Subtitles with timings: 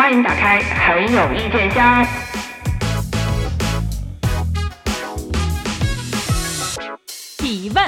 [0.00, 2.06] 欢迎打开很有意见箱。
[7.36, 7.86] 提问：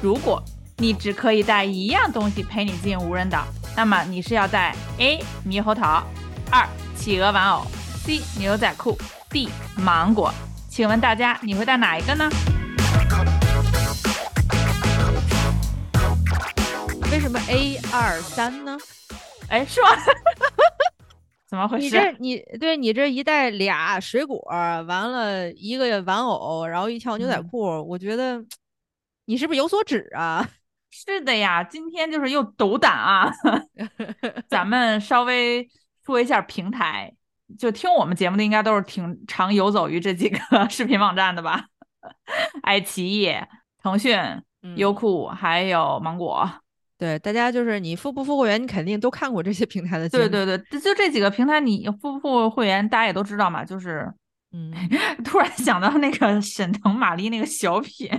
[0.00, 0.40] 如果
[0.76, 6.06] 你只可以带一样东西陪你进无人岛，那么你是要带 A 猕猴桃，
[6.52, 6.64] 二
[6.94, 7.66] 企鹅玩偶
[8.04, 8.96] ，C 牛仔裤
[9.28, 10.32] ，D 芒果？
[10.68, 12.30] 请问大家你会带哪一个呢？
[17.10, 18.78] 为什么 A 二三呢？
[19.48, 19.88] 哎，是吗？
[21.50, 21.84] 怎么回事？
[21.84, 28.40] 你这你对你这一袋俩水果，完了一个玩偶，然后一条牛仔裤，我觉得
[29.24, 30.48] 你是不是有所指啊？
[30.90, 33.32] 是的呀，今天就是又斗胆啊！
[34.48, 35.68] 咱们稍微
[36.06, 37.12] 说一下平台，
[37.58, 40.38] 就听我们节目的应该都是挺常游走于这几个
[40.70, 41.64] 视频网站的吧？
[42.62, 43.34] 爱奇艺、
[43.82, 44.16] 腾讯、
[44.76, 46.48] 优酷还有芒果。
[47.00, 50.06] 对，大家就是你付不付会员，你肯定都看过这些平台的。
[50.10, 53.64] 对对对，就这几个平台，你付不付会员，大家也都知道嘛。
[53.64, 54.06] 就是，
[54.52, 54.70] 嗯，
[55.24, 58.10] 突然想到那个 沈腾、马丽那个小品，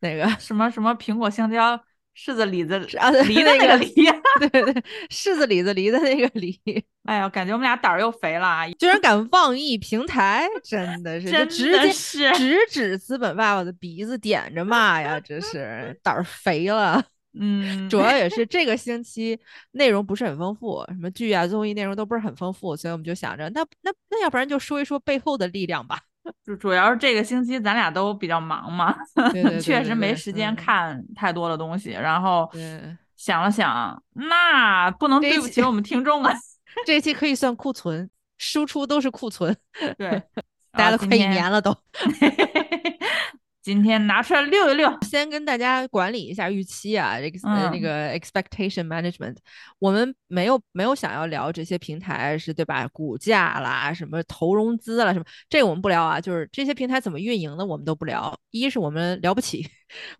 [0.00, 1.74] 那个 什么什么苹果、香蕉、
[2.14, 3.94] 柿子、李子、啊，梨的那个梨，
[4.38, 6.60] 对对，柿子、李子、梨的那个梨。
[7.04, 15.18] 哎呀，感觉我们俩胆儿又肥了，居然敢妄议平台，真的是，真的是直指资本爸爸的鼻子，点着骂呀！
[15.20, 17.02] 真是胆儿肥了。
[17.38, 19.38] 嗯，主要也是 这个星期
[19.72, 26.00] 内容不是很丰富，什么剧啊、综艺内容都不是很丰富，所以我们就想着，那那那要不然就说一说背后的力量吧。
[26.44, 28.96] 主主要是这个星期咱俩都比较忙嘛，
[29.62, 31.90] 确实没时间看太多的东西。
[31.90, 32.50] 然后
[33.16, 36.34] 想了想，那不能对不起我们听众啊。
[36.84, 39.56] 这期可以算库存，输出都是库存。
[39.96, 40.20] 对，
[40.72, 41.74] 待了快一年了都。
[43.66, 47.40] 今天拿出来溜一溜，先跟大家管理一下预期啊，这个
[47.72, 49.36] 那个 expectation management，
[49.80, 52.86] 我们没有没有想要聊这些平台是对吧？
[52.92, 58.32] 股价啦，什么投融资啦，什么这个我们不聊啊，就是这些平台怎么运营的，我们都不聊。
[58.52, 59.68] 一是我们聊不起，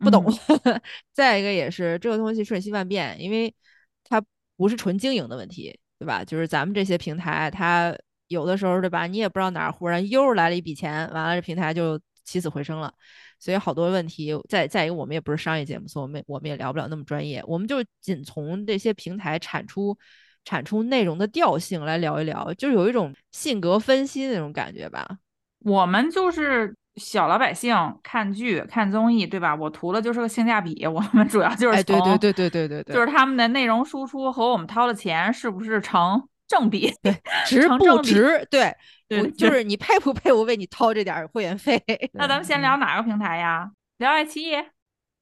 [0.01, 0.25] 不懂；
[1.15, 3.55] 再一个也是这个东西瞬息万变，因为
[4.03, 4.21] 它
[4.57, 6.25] 不是纯经营的问题，对吧？
[6.25, 9.07] 就是咱们这些平台，它有的时候对吧？
[9.07, 12.93] 你也不知道哪儿忽然又来了一笔钱，完了这平台就起死回生了。
[13.39, 17.43] 所以好多问题，再再一个，我们也不是商业节目，所以我们我们也聊不了那么专业。
[17.47, 19.97] 我们就仅从这些平台产出
[20.45, 25.19] 产出内容的调性来聊一聊，就是有一种性格分析那种感觉吧。
[25.61, 29.55] 我们就是小老百姓看剧看综艺，对吧？
[29.55, 30.87] 我图的就是个性价比。
[30.87, 36.93] 我们主要就是对对对对对对对，就是他们的内容输出和我们掏的钱是不是成正比？
[37.03, 37.15] 对，
[37.47, 38.47] 值不值？
[38.51, 38.75] 对。
[39.09, 41.81] 对，就是你配不配我为你掏这点会员费？
[42.15, 43.71] 那咱们先聊哪个平台呀？
[43.99, 44.57] 聊爱奇艺。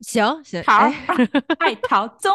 [0.00, 0.90] 行行，桃
[1.58, 2.32] 爱桃 宗。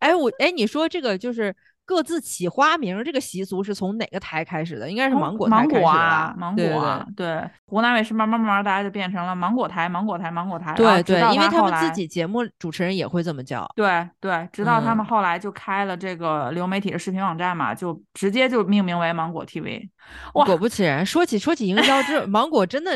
[0.00, 1.54] 哎，我哎，你说这个就是
[1.84, 4.88] 各自起花名这个习俗是从哪个台开始的？
[4.88, 7.42] 应该是芒果芒果啊，芒果对。
[7.66, 10.74] 湖南卫视慢慢慢慢大家就变成了芒果台，芒果台，芒果台。
[10.74, 13.68] 对对，因为他们自己节目主持人也会这么叫。
[13.74, 19.88] 对对，直到他们后来就开了这个流媒体的视频网站嘛，就直接就命名为芒果 TV。
[20.32, 22.92] 果不其然，说起说起营销，这 芒果真的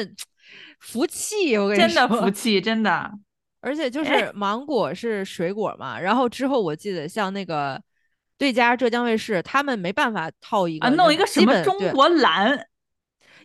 [0.81, 3.11] 福气，我跟你说，真的福气，真的。
[3.63, 7.81] 而且就是芒果是水果嘛，然后之后我记得像那个
[8.39, 12.67] 对家浙江卫视，他们没办法套一个弄一个什么中国蓝，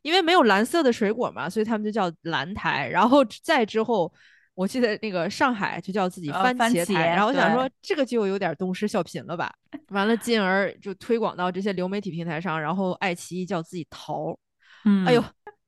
[0.02, 2.88] 因为没有蓝色的水果嘛，所以他们就叫蓝台。
[2.88, 4.12] 然后再之后，
[4.54, 9.54] 我记得那个上海就叫自己番茄台，然后我想说这个就有点东施效颦了吧。
[9.90, 14.38] 完了，进而就推广到这些流媒体平台上，然后爱奇艺叫自己桃，
[14.86, 15.24] 嗯，哎呦，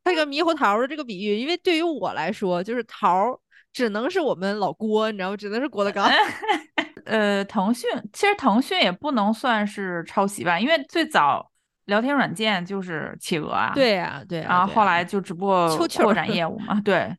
[0.06, 3.40] 那个猕猴桃的这个比喻，因为对于我来说，就是桃。
[3.74, 5.36] 只能是我们老郭，你知道吗？
[5.36, 6.08] 只能是郭德纲。
[7.14, 11.48] 呃，腾讯其实腾讯也不能算是抄袭吧，因为最早
[11.86, 13.72] 聊天软件就是企鹅啊。
[13.76, 14.42] 对呀，对。
[14.42, 16.82] 然后后来就只不过扩展业务嘛。
[16.84, 17.16] 对。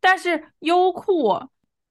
[0.00, 1.38] 但是优酷，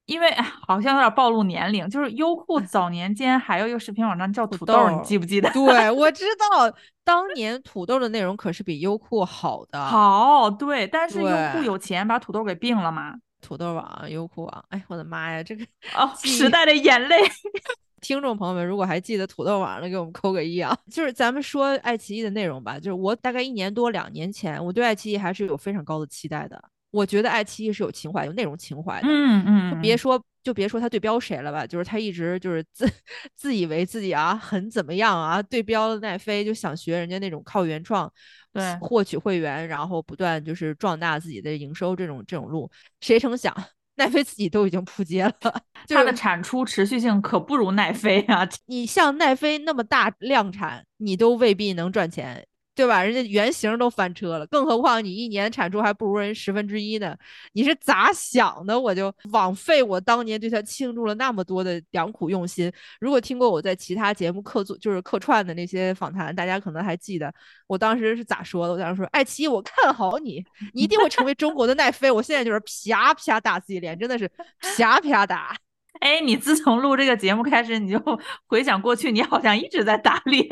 [0.08, 0.34] 因为
[0.66, 5.48] 好像有点暴露年龄，就是优酷 早年间还有一个视频网站叫土豆，你记不记得？
[5.52, 9.86] 对，我知道，当年土豆的内容可是比优酷好的。
[9.86, 10.88] 好，对。
[10.88, 13.14] 但是优酷有钱，把土豆给并了嘛。
[13.42, 17.18] 土豆网、优酷网，哎，我的妈呀，这个 哦，时代的眼泪。
[18.02, 20.78] 听众朋友们，如果还记得土豆网的，给我们扣个一啊。
[20.92, 26.64] 就是咱们说爱奇艺的内容吧，就是我大概一年多、两年前，我对爱奇艺还是有非常高的期待的。
[26.92, 29.08] 我觉得爱奇艺是有情怀、有内容情怀的。
[29.08, 32.90] 嗯嗯，别说就别说他对标谁了吧，就是他一直就是自
[33.36, 38.12] 自以为自己啊很怎么样啊，对标了奈飞，就想学人家那种靠原创。
[38.54, 43.56] 对，获取会员，然后不断就是壮大自己的营收，这种这种路，谁成想
[43.98, 45.34] 奈飞自己都已经扑街了，
[45.88, 48.48] 它的产出持续性可不如奈飞啊！
[48.66, 52.48] 你像奈飞那么大量产，你都未必能赚钱。
[52.78, 53.02] 对吧？
[53.02, 57.18] 人家原型都翻车了，更何况你一年产出还不如人十分之一呢？
[57.54, 58.80] 你是咋想的？
[58.80, 62.72] 我就枉费我当年对他倾注了那么多的良苦用心。
[63.00, 67.34] 如果听过我在其他节目客座就是客串的那些访谈，大家可能还记得
[67.66, 68.74] 我当时是咋说的。
[68.74, 70.46] 我当时说：“爱奇艺，我看好你，
[70.76, 74.30] 你一定会成为中国的奈飞。”我现在就是啪啪打自己脸，真的是
[74.78, 75.58] 啪啪打。
[76.00, 78.00] 哎，你自从录这个节目开始，你就
[78.46, 80.48] 回想过去，你好像一直在打脸。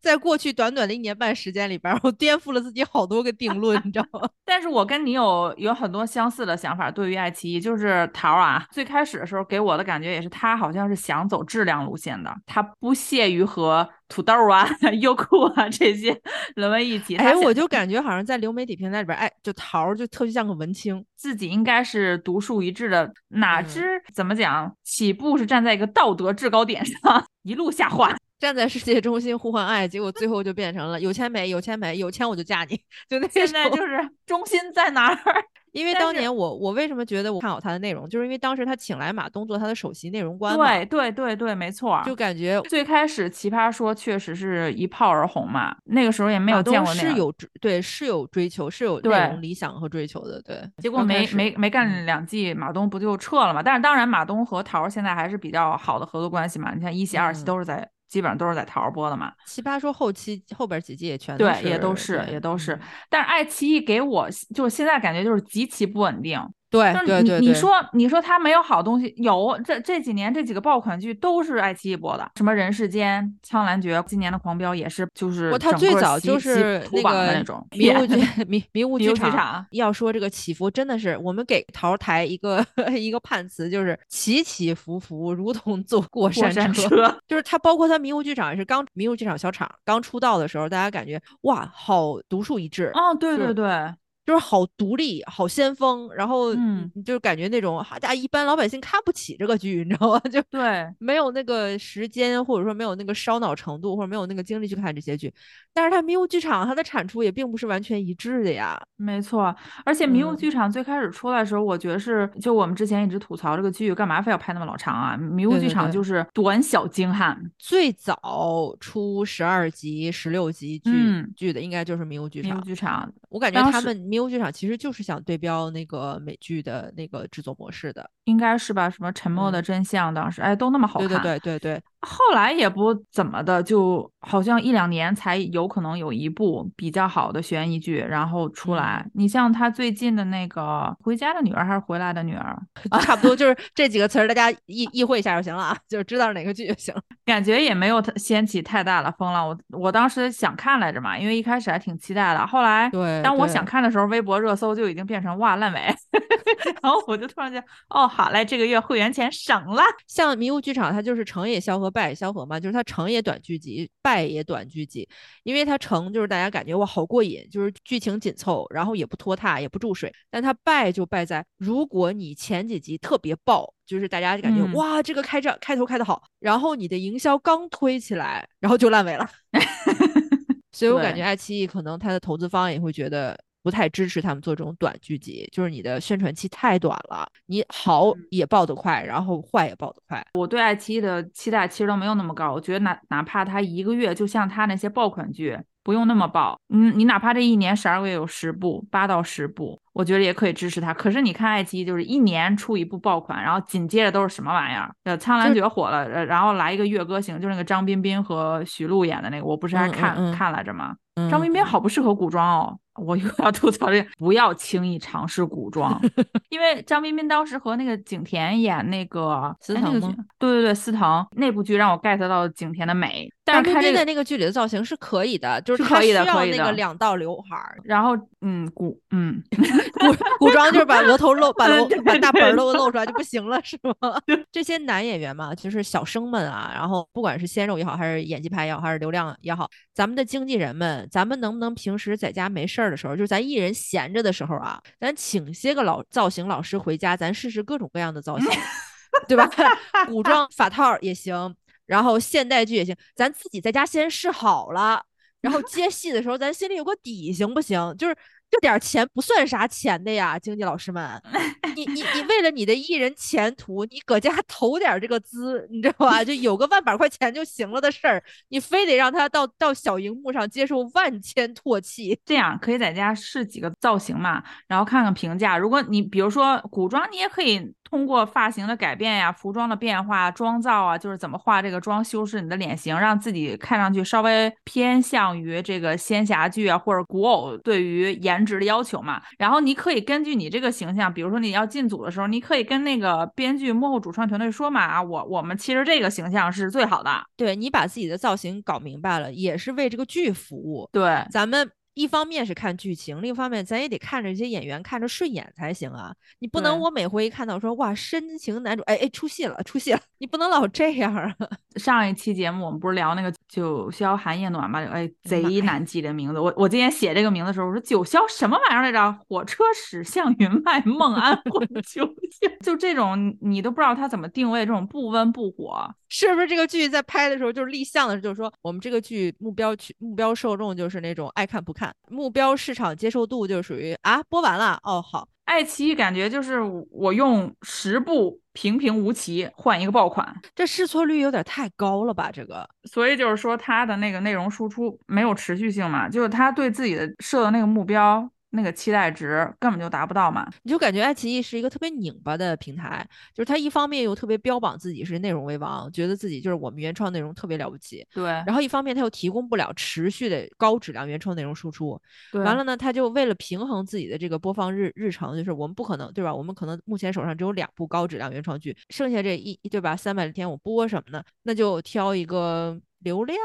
[0.00, 4.28] 在过去短短的一年半时间里边，我颠覆了自己好多个定论，你知道吗？
[4.44, 6.90] 但是我跟你有有很多相似的想法。
[6.90, 14.68] 对于爱奇艺，就是桃啊，最开始的时候给我的感觉也是，他好像是想走质量路线的，他不屑于和土豆啊、
[15.00, 16.18] 优酷啊这些
[16.56, 17.16] 沦为一体。
[17.16, 28.16] 哎，我就感觉好像在流媒体平台里边，哎，就桃就特别像个文青，自己应该是独树一帜的，哪知怎么讲，起步是站在一个道德制高点上，一路下滑。
[28.40, 31.50] 站在世界中心呼唤爱，结果最后就变成了有钱没？
[31.50, 31.98] 有钱没？
[31.98, 32.80] 有钱我就嫁你。
[33.08, 35.44] 就那现在就是中心在哪儿？
[35.72, 42.02] 因为当年我我为什么觉得我看好他的内容，就是因为当时他请来马东做他的首席内容官对对对对，没错。
[42.04, 50.60] 就感觉最开始奇葩说确实是一炮而红嘛，那个时候也没有见过那是有对是有追求是有内容理想和追求的，对。
[50.78, 53.62] 结果没没没干两季，马东不就撤了嘛？
[53.62, 56.74] 但是当然，马东和桃现在还是比较好的合作关系嘛。
[56.74, 57.88] 你看一席二席都是在。
[58.10, 62.78] 基本上都是在桃播的嘛，奇葩说后期后边几季也全对，也都是也都是，
[63.08, 66.38] 但是爱奇艺给我就是现在感觉就是极其不稳定。
[66.70, 79.66] 对对对，你说你说他没有好东西，有这这几年这几个爆款剧都是爱奇艺播的，什么人世间、苍兰诀，今年的狂飙也是，就是他最早就是那个那种迷雾剧迷迷雾剧场。
[79.72, 82.64] 要说这个起伏，真的是我们给桃台一个
[82.96, 86.88] 一个判词，就是起起伏伏，如同坐过山车。
[87.26, 92.90] 就是他，包括他迷雾剧场也是刚迷雾剧场小厂刚出道的时候，大家感觉哇，好独树一帜。
[92.94, 93.92] 哦，对对对。
[94.30, 100.20] 就是好独立，好先锋，然后嗯，就是感觉那种好家一般老百姓看不起这个剧，你知道吗？
[100.30, 105.34] 就对，没有那个时间，或者说没有那个烧脑程度，或者没有那个精力去看这些剧。
[105.74, 108.80] 但是它迷雾剧场，它的产出也并不是完全一致的呀。
[108.96, 109.52] 没错，
[109.84, 115.16] 而且迷雾剧场最开始出来的时候，我觉得是就我们之前一直吐槽这个剧干嘛非要拍那么老长啊？
[115.16, 120.92] 迷雾剧场就是短小精悍，最早出十二集、十六集剧
[121.34, 122.54] 剧的应该就是迷雾剧场。
[122.54, 124.19] 迷雾剧场，我感觉他们迷。
[124.28, 128.90] 剧场其实就是想对标那个美剧的那个制作模式的，应该是吧？
[128.90, 131.82] 什么沉默的真相，当时哎都那么好看，对对对对对。
[132.02, 139.06] 后来也不怎么的，就好像一两年才有可能有一部比较好的悬疑剧，然后出来。
[139.14, 140.62] 你像他最近的那个
[141.04, 142.58] 《回家的女儿》还是《回来的女儿》，
[143.04, 147.02] 差不多就是这几个词儿，大家意意会一下就行了啊，就知道哪个剧就行了。
[147.26, 149.46] 感觉也没有掀起太大的风浪。
[149.46, 152.46] 我我当时想看来着嘛，因为一开始还挺期待的。
[152.46, 155.80] 后来，对，当我想看的时候，微博热搜就已经变成哇烂尾，
[156.82, 159.82] 然后我就突然间，哦，好嘞，这个月会员钱省了。
[160.06, 161.89] 像迷雾剧场，它就是成也萧何。
[161.90, 165.08] 败也萧何嘛，就是它成也短剧集，败也短剧集，
[165.42, 170.12] 因为它成就是大家感觉哇好过瘾，就是剧情紧凑，然后也不拖沓，也不注水。
[170.30, 179.28] 但它败就败在，如果你前几集特别爆，就是大家感觉哇这个开张开头开的好，然后你的营销刚推起来，然后就烂尾了。
[180.72, 183.38] 所以我感觉爱奇艺可能它的投资方也会觉得。
[183.62, 190.24] 不太支持他们做这种短剧集，就是你的宣传期太短了，你好也爆得快，然后坏也爆得快。
[190.34, 200.94] 我对爱奇艺的期待其实都没有那么高，我觉得哪哪怕它一个月就像它那些爆款剧，不用那么爆，嗯，你哪怕这一年十二个月有十部，八到十部，我觉得也可以支持它。
[200.94, 204.90] 可是你看爱奇艺，就是一年出一部爆款，然后紧接着都是什么玩意儿？
[205.04, 210.94] 呃，《苍兰诀》火了，然后来一个月歌行，就是那个张彬彬和徐璐演的那个，我不是还看看来着吗？
[211.30, 212.78] 张彬彬好不适合古装哦。
[212.96, 216.00] 我又要吐槽这，不要轻易尝试古装，
[216.48, 220.14] 因为张彬彬当时和那个景甜演那个 司藤吗？
[220.38, 223.28] 对对对，司藤那部剧让我 get 到景甜的美。
[223.42, 226.56] 但是彬彬的那个剧里的造型是可以的，就是可以的，可以的。
[226.56, 229.42] 那个两道刘海儿，然后嗯古嗯
[229.98, 234.20] 古古装就是把额头露，把 露把大盆露露出来就不行了，是吗？
[234.52, 248.50] 这些男演员嘛，就是小生们啊，然后不管是鲜肉也好，还是演技派也好，还是流量也好，咱们的经纪人们，咱们能不能平时在家没事儿的时候，就是咱艺人闲着的时候啊，咱请些个老造型老师回家，咱试试各种各样的造型，
[249.28, 249.48] 对吧？
[250.08, 251.54] 古装法套也行。
[251.86, 255.04] 然后现代剧也行，咱自己在家先试好了，
[255.40, 257.92] 然后接戏的时候咱心里有个底，行不行？
[257.96, 258.16] 就是
[258.50, 261.22] 这点钱不算啥钱的呀，经济老师们，
[261.76, 266.24] 你你你为了你的艺人前途，你搁家投点这个资，你知道吧？
[266.24, 272.18] 就有个万把块钱就行了的事儿，你非得让他到到小荧幕上接受万千唾弃。
[272.24, 275.56] 这样可以在家试几个造型嘛，然后看看评价。
[275.56, 289.20] 如果你比如说古装，你也可以通过发型的改变呀、服装的变化、妆造啊，就是怎么化这个妆，修饰你的脸型，让自己看上去稍微偏向于这个仙侠剧啊或者古偶对于颜值的要求嘛。
[289.38, 297.10] 然后你可以根据你这个形象，比如说你要进组的时候，你可以跟那个编剧、幕后主创团队说嘛，啊，我我们其实这个形象是最好的。
[297.36, 300.88] 对你把自己的造型搞明白了，也是为这个剧服务。
[300.92, 301.68] 对，咱们。
[301.94, 306.14] 一方面是看剧情，另一方面咱也得看着这些演员看着顺眼才行啊！
[306.38, 311.36] 你不能我每回一看到说哇深情男主，哎哎出戏了出戏了，你不能老这样啊！
[311.76, 314.78] 上一期节目我们不是聊那个九霄寒夜暖吧？
[314.78, 316.38] 哎，贼难记这名字。
[316.38, 319.12] 我我今天写这个名字的时候，我说九霄什么玩意儿来着？
[319.28, 325.92] 火车驶向云外，梦安魂秋千，就这种你都不知道它怎么定位，这种不温不火。
[326.08, 348.30] 是不是这个剧在拍的时候就是立项的时候就是说我们这个剧目标去目标受众就是那种爱看不看，目标市场接受度就属于啊播完了哦好，爱奇艺感觉就是我用十部平平无奇换一个爆款，这试错率有点太高了吧这个，所以就是说它的那个内容输出没有持续性嘛，就是他对自己的设的那个目标。
[348.50, 362.00] 那个期待值根本就达不到嘛，你就感觉爱奇艺是一个特别拧巴的平台，就是它一方面又特别标榜自己是内容为王，觉得自己就是我们原创内容特别了不起，对，然后一方面它又提供不了持续的高质量原创内容输出，
[362.32, 366.34] 对，完了呢，它就为了平衡自己的这个播放日日程，就是我们不可能对吧？
[366.34, 369.96] 我们可能目前手上只有两部高质量原创剧，剩下这一对吧？
[369.96, 371.22] 三百天我播什么呢？
[371.44, 373.38] 那就挑一个流量。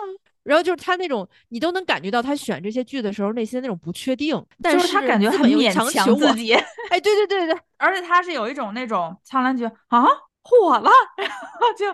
[0.46, 6.54] 然后就是他那种，你都能感觉到他选这些剧的时候内心那种不确定，但是他感觉很勉强自己。
[6.90, 10.06] 哎，对对对对，而且他是有一种那种苍兰诀啊
[10.44, 11.86] 火了， 然后就。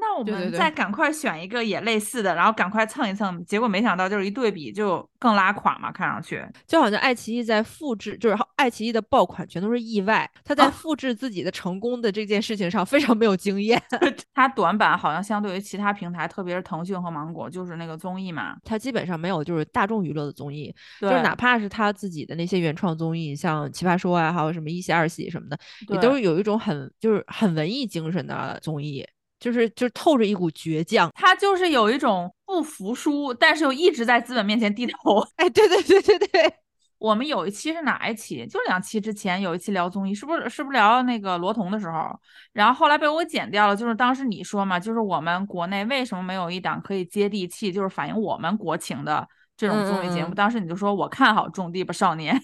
[0.00, 13.80] 那我们再赶快选一个也类似的，然后赶快蹭一蹭，结果没想到就是一对比就更拉垮嘛，看上去就好像爱奇艺在复制，就是爱奇艺的爆款全都是意外，他在复制自己的成功的这件事情上非常没有经验。
[14.34, 29.06] 他短板好像相对于其他平台，特别是腾讯和芒果，就是那个综艺嘛，他基本上没有就是大众娱乐的综艺，就是哪怕是他自己的那些原创综艺，像奇葩说啊，还有什么一喜二喜什么的，也都是有一种很就是很文艺精神的综艺。
[29.40, 35.26] 就是就是透着一股倔强，他就是有一种不服输，但是又一直在资本面前低头。
[35.36, 36.54] 哎，对对对对对，
[36.98, 38.46] 我们有一期是哪一期？
[38.46, 42.10] 就两期之前有一期聊综艺，是不是是不是聊那个罗彤的时候？
[42.52, 43.74] 然后后来被我剪掉了。
[43.74, 49.26] 就是当时你说嘛，就是我们国内为什么没有一档可以接地气，就是反映我们国情的。
[49.60, 52.34] 这种综艺节目，当时你就说我看好《种地吧少年》，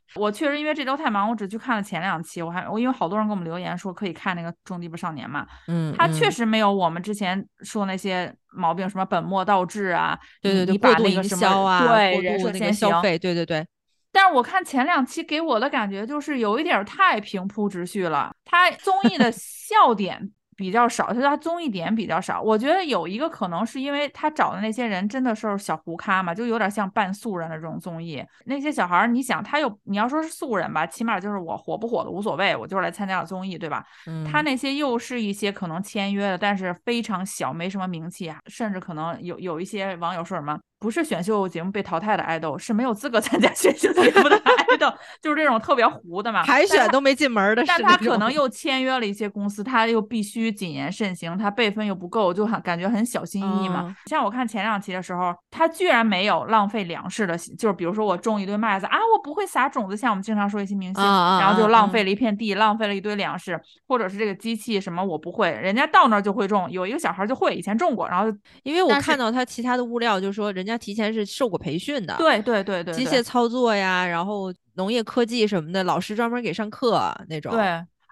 [0.16, 2.40] 我确实因为这周太忙，我只去看了前两期。
[2.40, 13.66] 我还我因为好多人给我们留言说可以看那个《种地吧少年》嘛，嗯，他确实没有我们之前说那些毛病，什么本末倒置啊，对对对，过度营销啊，对人设先行，对对对。
[14.10, 20.30] 但是我看前两期给我的感觉就是有一点太平铺直叙了，他综艺的笑点。
[20.56, 22.40] 比较少，就是他综艺点比较少。
[22.40, 28.24] 我觉得有一个可能是因为他找的那些人真的是小胡咖嘛，就有点像半素人的这种综艺。
[28.44, 33.84] 那些小孩儿，你想他又你要说是素人吧，起码就是我火不火的无所谓，我就是来参加了综艺，对吧？
[34.30, 40.58] 他那些又是一些可能签约的，但是非常小，没什么名气啊，甚至可能有有一些网友说什么。
[40.82, 47.62] 不是选秀节目被淘汰的爱豆，是没有资格 参加选秀节目的爱豆，就是这种特别糊的嘛，海选都没进门的。
[47.64, 53.96] 但他可能又签约了一些公司，他又必须谨言慎行，他辈分又不够，就很感觉很小心翼翼嘛。
[54.06, 70.71] 像我看前两期的时候，他居然没有浪费粮食的，就是比如说我种一堆麦子啊，我不会撒种子，像我们经常说一些明星，然后就浪费了一片地，浪费了一堆粮食，或者是这个机器什么我不会，人家到那儿就会种，有一个小孩就会，以前种过，然后因为我看到他其他的物料，就说人家。
[70.78, 77.52] 提前是受过培训的，对对对对，机械操作呀，然后农业科技什么的，老师专门给上课那种。
[77.52, 77.62] 对，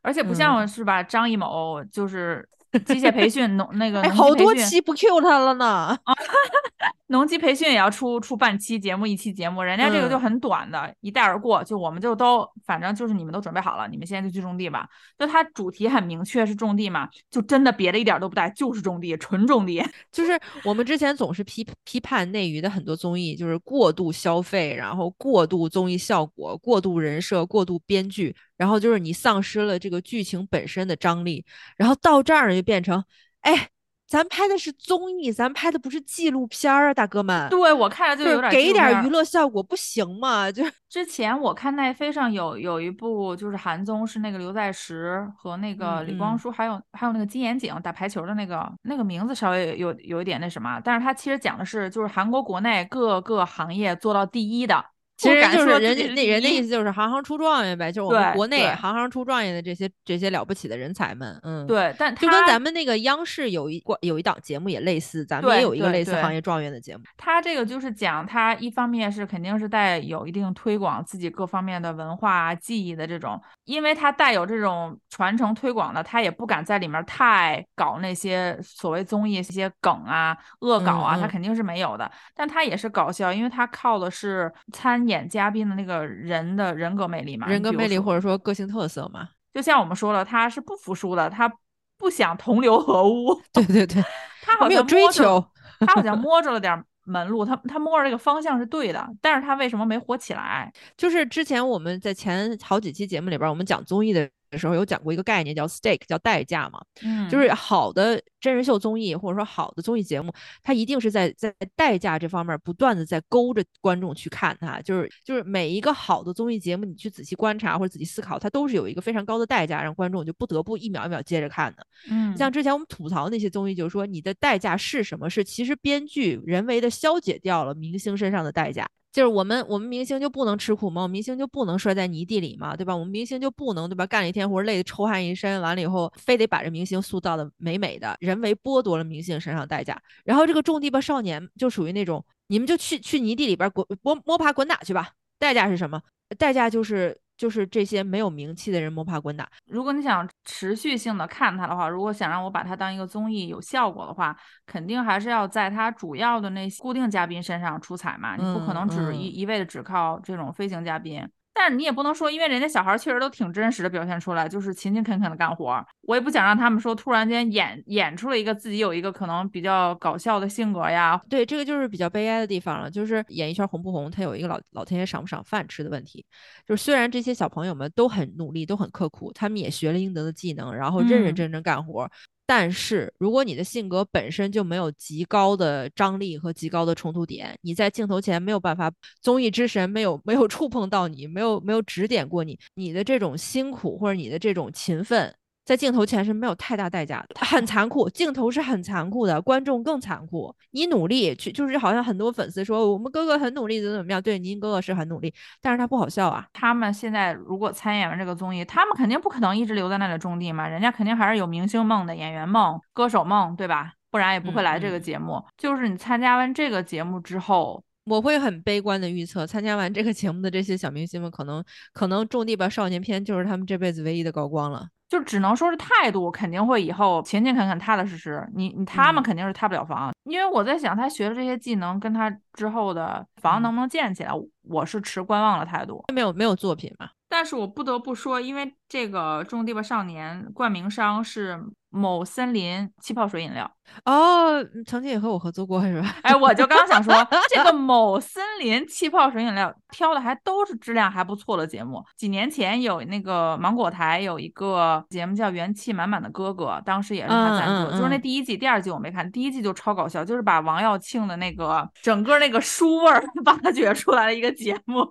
[0.02, 2.47] 而且不像是吧，张艺谋就是
[2.79, 5.99] 机械培训农那个，好多期不 Q 他了呢。
[7.09, 14.87] 农机培训也要出出半期节目，一期节目，人家这个就很短的，一带而过，就我们就都反正就是你们都准备好了，你们现在就去种地吧。
[15.19, 19.85] 就它主题很明确是种地嘛，就真的别的一点都不带，就是种地，纯种地。
[20.12, 31.43] 就是我们之前总是批批判内娱的很多综艺，就是过度消费，然后过度综艺效果，过度人设，过度编剧，然后就是你丧失了这个剧情本身的张力，
[31.79, 33.02] 然后到这儿就变成，
[33.40, 33.71] 哎。
[34.11, 37.49] 咱拍的是综艺，咱拍的不是纪录片儿啊，大哥们。
[37.49, 40.50] 对我看着就有点给点娱娱乐效果不行吗？
[40.50, 54.85] 就之前我看奈飞上有有一部就是韩综，是那个刘在石和那个李光洙，还有还有那个金延景打排球的那个，那个名字稍微有有一点那什么，但是他其实讲的是就是韩国国内各个行业做到第一的。
[55.21, 67.03] 其实就是人家那人的意思就是行行出状元呗，就是我们国内行行出状元的这些这些了不起的人才们，嗯，对，但就跟咱们那个央视有一有一档节目也类似，咱们也有一个类似行业状元的节目。
[67.19, 82.11] 他这个就是讲他一方面是肯定是带有一定推广自己各方面的文化技艺的这种，因为他带有这种传承推广的，他也不敢在里面太搞那些所谓综艺一些梗啊、恶搞啊，他肯定是没有的。
[82.35, 85.10] 但他也是搞笑，因为他靠的是参。
[85.11, 91.52] 演嘉宾的那个人的人格魅力嘛，人格魅力或者说个性特色嘛，就像我们说了，他是不服输的，他
[91.99, 93.38] 不想同流合污。
[93.52, 94.02] 对对对
[94.40, 95.45] 他好像没有追求，
[95.81, 100.73] 他好像摸着了点门路，他他摸着这个方向是对的，但是他为什么没火起来？
[100.97, 104.31] 就是之前我们在前好几期节目里边，我们讲综艺的。
[104.50, 125.30] 的时候有讲过一个概念叫 stake，叫代价嘛，嗯，就是好的真人秀综艺或者说好的综艺节目，它一定是在在代价这方面不断的在勾着观众去看它，就是就是每一个好的综艺节目，你去仔细观察或者仔细思考，它都是有一个非常高的代价，让观众就不得不一秒一秒接着看的，嗯，像之前我们吐槽那些综艺，就是说你的代价是什么？
[125.30, 128.88] 是其实编剧人为的消解掉了明星身上的代价。
[129.12, 131.09] 就是我们，我们明星就不能吃苦吗？
[131.09, 132.76] 明星就不能摔在泥地里吗？
[132.76, 132.95] 对吧？
[132.95, 134.07] 我们明星就不能对吧？
[134.07, 140.00] 干了一天活，累得抽汗一身，完了以后，非得把这明星塑造的美美的，人为剥夺了明星身上代价。
[140.25, 146.00] 然后这个种地吧少年就属于那种，你们就去去泥地里边滚摸摸爬滚打去吧，代价是什么？
[146.38, 147.21] 代价就是。
[147.40, 149.49] 就是这些没有名气的人摸爬滚打。
[149.64, 158.37] 如果你想持续性的看他的话，如果想让我把他当一个综艺有效果的话，肯定还是要在他主要的那些固定嘉宾身上出彩嘛。
[158.37, 161.26] 你不可能只一一味的只靠这种飞行嘉宾。
[161.52, 165.85] 但是你也不能说，因为人家小孩确实都挺真实的表现出来，就是勤勤恳恳的干活。
[166.02, 171.21] 我也不想让他们说突然间演演出了一个自己有一个可能比较搞笑的性格呀。
[171.28, 176.25] 对，这个就是比较悲哀的地方了，就是演艺圈红不红，他有一个老老天爷赏不赏饭吃的问题。
[176.66, 182.09] 就是虽然这些小朋友们都很努力，都很刻苦，他们也学了应得的技能，然后认认真真干活。
[182.53, 188.91] 但是，如果你的性格本身就没有极高的张力和极高的冲突点，你在镜头前没有办法，
[189.23, 195.33] 综艺之神没有没有 触碰到你，没有没有指点过你，你的这种辛苦或者你的这种勤奋。
[195.70, 198.11] 在镜头前是没有太大代价的，很残酷。
[198.11, 200.52] 镜头是很残酷的，观众更残酷。
[200.72, 204.20] 你努力去，就是好像很多粉丝说我们哥哥很努力，怎么怎么样？
[204.20, 206.44] 对，您哥哥是很努力，但是他不好笑啊。
[206.52, 213.92] 他们现在如果参演完这个综艺，他们肯定不可能一直留在那里种地嘛，人家肯定还是有明星梦的、演员梦、歌手梦，对吧？
[214.11, 215.40] 不然也不会来这个节目。
[215.56, 224.88] 就是你参加完这个节目之后，我会很悲观的预测，参加完这个节目的这些小明星们，可能可能种地吧少年片就是他们这辈子唯一的高光了。
[225.11, 228.49] 就只能说是态度肯定会以后勤勤恳恳、踏踏实实。
[228.55, 234.31] 你你他们肯定是塌不了房，因为我在想他学的这些技能跟他之后的房能不能建起来，
[234.62, 236.03] 我是持观望的态度。
[236.14, 237.11] 没有没有作品嘛？
[237.29, 241.61] 但是我不得不说，因为这个种地吧少年冠名商是。
[241.90, 243.70] 某森林气泡水饮料
[244.05, 246.16] 哦，曾经也和我合作过是吧？
[246.22, 247.12] 哎，我就刚想说，
[247.53, 252.00] 这个某森林气泡水饮料挑的还都是质量还不错的节目。
[252.16, 265.05] 几年前有那个芒果台有一个节目叫《元气满满的哥哥》，当时也是他赞助，就是那第一季、第二季我没看，第一季就超搞笑，就是把王耀庆的那个整个那个书味儿 挖掘出来的一个节目。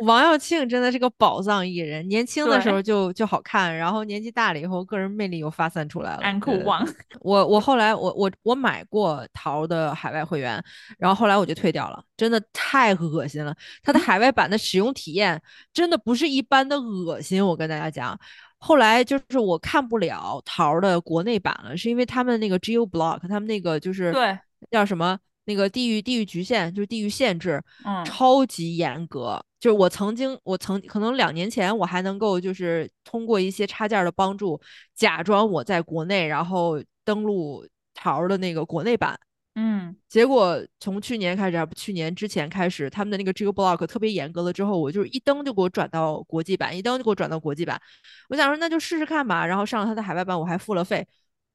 [0.00, 6.22] 王耀庆真的是个宝藏艺人，年轻的时候就就好看，然后年纪大了以后，个人魅力又发散出来了。
[6.22, 6.86] 安酷王，
[7.20, 10.62] 我我后来我我我买过桃的海外会员，
[10.98, 13.54] 然后后来我就退掉了，真的太恶心了。
[13.82, 15.40] 它的海外版的使用体验
[15.72, 18.18] 真的不是一般的恶心，我跟大家讲。
[18.58, 24.38] 后来就是我看不了桃的国内版了，是因为他们那个 Geo Block，他们那个就是对
[24.70, 25.18] 叫什么？
[25.46, 29.42] 那个地域地域局限就是地域限制，嗯，超级严格。
[29.60, 34.60] 就是我曾经，我曾可能两年前我还能够就是通过一些插件的帮助，
[34.94, 39.18] 假装我在国内，然后登录淘的那个国内版，
[39.54, 47.78] 嗯，结果从去年开始，去年之前开始，他们的那个 Geo Block 特别严格了之后，我就是一登就给我转到国际版，一登就给我转到国际版。
[48.30, 51.06] 我想说那就试试看吧，然后上了他的海外版，我还付了费。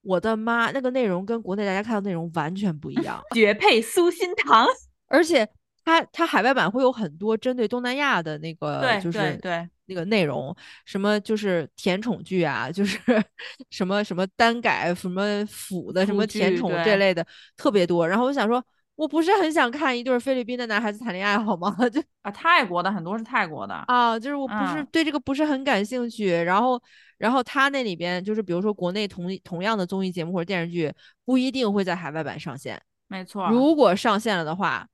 [0.03, 4.67] 我的妈，那个内容跟国内大家看到内容完全不一样， 绝配苏心堂，
[5.07, 5.49] 而且
[5.85, 12.99] 它它海外版会有很多针对东南亚的那个，对就是对那个内容，什么就是甜宠剧啊，就是
[13.69, 17.23] 什么什么单改什么腐的什么甜宠这类的
[17.55, 18.07] 特别多。
[18.07, 18.61] 然后我想说，
[18.95, 21.75] 我不是很想看一对菲律宾的男孩子谈恋爱好吗？
[21.93, 26.31] 就啊，泰国的很多是泰国的啊，就是我不是对这个不是很感兴趣。
[26.31, 26.81] 然后
[27.19, 30.91] 然后他那里边就是比如说国内同同样的综艺节目或者电视剧，
[31.25, 32.81] 不一定会在海外版上线。
[33.07, 34.87] 没错，如果上线了的话。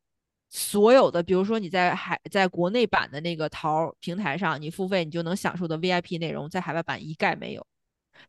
[0.53, 7.65] 所有的，比如说你在海在国内版的那个淘平台上，你付费你就能享受的 VIP 内容，在海外版一概没有。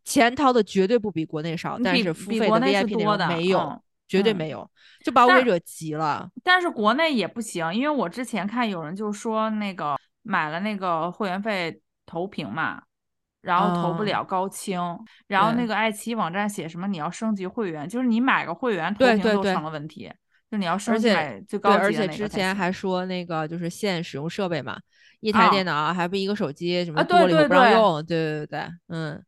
[0.05, 4.71] 钱掏的绝对不比国内少，但是付费的 VIP 内容没有，绝对没有，
[5.05, 6.31] 就把我给惹急了。
[6.45, 12.81] 但是国内也不行，因为我之前看有人就说那个买了那个会员费投屏嘛，
[13.41, 14.81] 然后投不了高清，
[15.27, 20.09] 然后那个爱奇艺网站写什么你要升级会员，就是你买个会员投屏都成了问题。
[20.53, 21.09] 就你要升级
[21.49, 24.79] 最高级的而且之前还说那个就是限使用设备嘛，
[25.21, 29.25] 一台电脑还不一个手机，什么多了又不让用，对对对，嗯，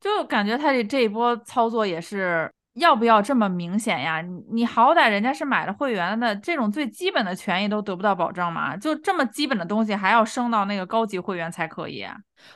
[0.00, 2.50] 就感觉他这这一波操作也是。
[2.74, 4.20] 要不要这么明显呀？
[4.20, 8.76] 你你好歹人家是买了会员的，这种最基本的权益都得不到保障吗？
[8.76, 12.04] 就这么基本的东西还要升到那个高级会员才可以？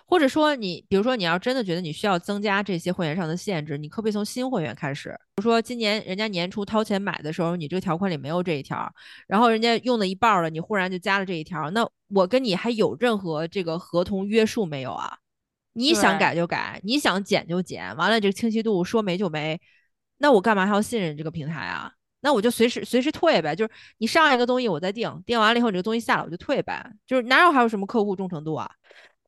[0.04, 5.10] 或者说你，比如说你要真的觉得你需要增加这些会员上的限制，你可不可以从新会员开始？
[5.36, 8.92] 比如说今年人家年初掏钱买的时候，你这个条款里没有这一条，
[9.28, 15.18] 然后人家用了一半了，你忽然就加了这一条，那我跟你还有任何这个合同约束没有啊？
[15.74, 19.60] 你想改就改，你想减就减，完了这个清晰度说没就没。
[20.18, 21.90] 那我干嘛还要信任这个平台啊？
[22.20, 23.54] 那我就随时随时退呗。
[23.54, 26.84] 就是你上一个综艺我再定，定完了以后你这个综艺下了我就退呗。
[27.06, 28.68] 就是哪有还有什么客户忠诚度啊？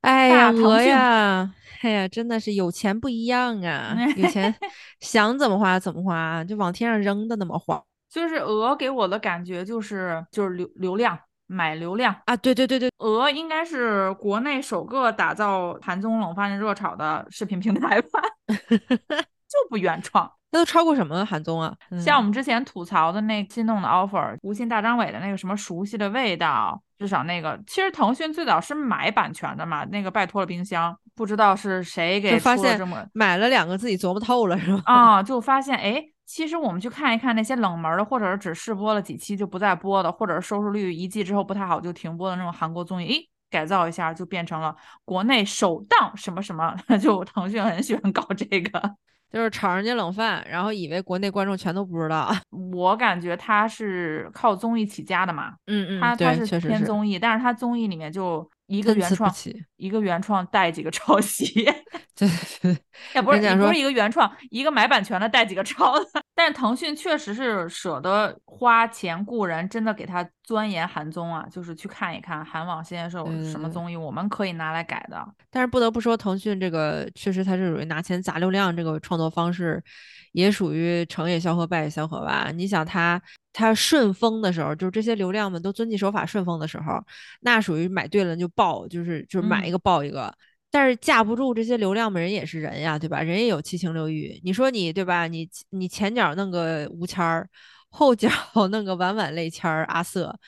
[0.00, 3.94] 哎呀，鹅呀，哎呀，真的是有钱不一样啊！
[4.16, 4.54] 有钱
[5.00, 7.82] 想怎么花怎么花，就往天上扔的那么花。
[8.08, 12.34] 就是鹅给我的感觉就是就是流流量买流量啊！
[12.36, 18.20] 对对对对，鹅应该是国内首个打造盘中冷饭热炒的视频平台吧？
[18.48, 20.32] 就不原创。
[20.52, 21.72] 那都超过什么韩综啊？
[22.04, 29.84] 像我们之前吐槽的那心动的 offer，吴昕大张伟的那个什么熟悉的味道，至少那个其实腾讯最早是买版权的嘛。
[29.84, 34.82] 那个拜托了冰箱，不知道是谁给发现这么买了两个自己琢磨透了是吧？
[34.86, 43.16] 啊， 就发现哎，其实我们去看一看那些冷门的，或者是只试播了几期就不再播的，或者是收视率一季之后不太好就停播的那种韩国综艺，哎，
[43.50, 48.96] 改造一下就变成了国内首档什么什么， 就腾讯很喜欢搞这个。
[49.30, 52.34] 就是炒人家冷饭，然后以为国内观众全都不知道。
[52.72, 59.32] 我感觉他是靠综艺起家的嘛，嗯嗯，他他是偏综艺，但是他综艺里面就一个原创，
[59.76, 61.64] 一个原创带几个抄袭。
[62.16, 62.28] 对，
[63.14, 66.04] 也不是也不是一个原创，一个买版权的带几个抄的。
[66.40, 75.22] 但是腾讯确实是舍得花钱雇人，真的给他钻研韩综啊，就是去看一看韩网现在是有什么综艺，我们可以拿来改的。
[75.50, 79.84] 但是不得不说，腾讯这个确实它是属于拿钱砸流量这个创作方式，
[80.32, 82.50] 也属于成也萧何，败也萧何吧。
[82.54, 83.20] 你想他
[83.52, 87.04] 他顺风的时候，就是这些流量们都遵纪守法顺风的时候，
[87.42, 90.32] 那属于买对了就爆，就是就是买一个爆一个。
[90.70, 93.20] 但是架不住这些流量的人也是人呀，对吧？
[93.22, 94.40] 人也有七情六欲。
[94.44, 95.26] 你说你对吧？
[95.26, 97.48] 你你前脚弄个吴谦儿，
[97.88, 98.28] 后脚
[98.70, 100.38] 弄个婉婉泪谦儿阿瑟，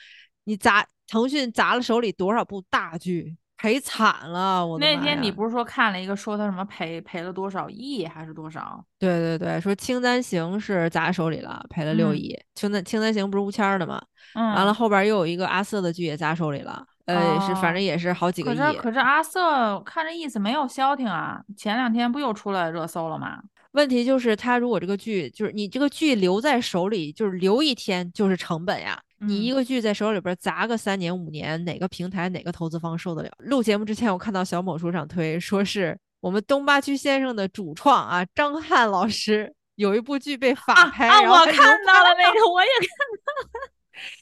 [0.45, 4.65] 你砸腾讯砸了手里多少部大剧，赔惨了！
[4.65, 8.83] 我那天你不是说看了一个说他什么赔赔了多少亿还是多少？
[8.97, 12.33] 对对对，说清簪行是砸手里了，赔了六亿。
[12.55, 14.01] 清簪清簪行不是吴谦儿的吗？
[14.35, 14.53] 嗯。
[14.53, 16.85] 完了后边又有一个阿瑟的剧也砸手里了。
[17.05, 18.57] 呃，是，反正也是好几个亿。
[18.57, 23.41] 可是，可是阿瑟看这意思没有消停啊，前两天不又出来热搜了吗？
[23.71, 28.99] 问题就是他如果这个剧就是你这个剧留在手里，就是留一天就是成本呀。
[29.17, 33.29] 你一个剧在手里边砸个三年五年，哪个平台哪个投资方受得了？
[33.39, 42.87] 录节目之前我看到小某书上推，说是我们东八区先生的主创啊，张翰老师有一部剧被法拍，啊，我看到了那个，我也看
[43.25, 43.69] 到了。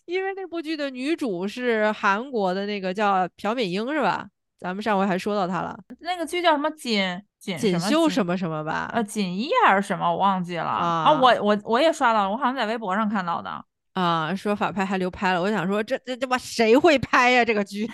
[0.06, 4.28] 因为那部剧的女主是韩国的那个叫朴敏英是吧？
[4.60, 5.78] 咱们上回还说到她了。
[6.02, 7.02] 那个剧叫什么锦
[7.40, 8.92] 锦锦绣什么什么吧？
[8.94, 10.08] 呃，锦衣还是什么？
[10.12, 11.12] 我忘记了啊。
[11.12, 13.50] 我我我也刷到了，我好像在微博上看到的
[13.94, 14.36] 啊。
[14.36, 17.90] 说法拍还流拍了，我想说这这这把谁会拍呀这个剧？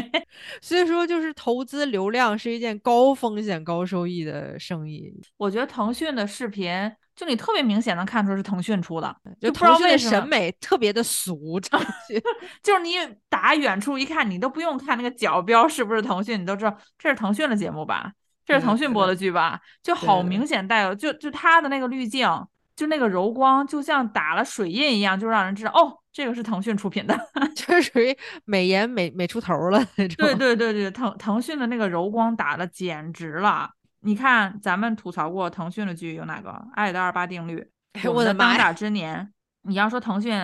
[0.60, 5.10] 所以说就是投资流量是一件高风险高收益的生意。
[5.38, 6.92] 我觉得腾讯的视频。
[7.14, 11.60] 就你特别明显能看出是腾讯出的，就腾讯的审美特别的俗，
[12.62, 12.96] 就是你
[13.28, 18.12] 打远处一看，你都不用看那个角标是不是腾讯，你都知道这是腾讯的节目吧，
[18.46, 22.26] 这是腾讯播的剧吧，就好明显带有，就就它的那个滤镜，
[22.74, 27.14] 就那个柔光，就像打了水印一样，就让人知道哦，这个是腾讯出品的，
[27.54, 30.16] 就是属于美颜美美出头了那种。
[30.16, 33.70] 对对对对，腾腾讯的那个柔光打的简直了。
[34.04, 36.50] 你看，咱们吐槽过腾讯的剧有哪个？
[36.74, 37.64] 《爱的二八定律》，
[38.12, 38.72] 我的当打呀！
[38.72, 40.34] 之年，你要说腾讯